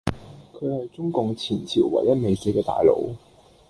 [0.51, 2.97] 佢係中共前朝唯一未死既大佬